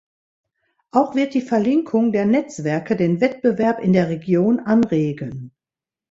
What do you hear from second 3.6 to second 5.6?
in der Region anregen.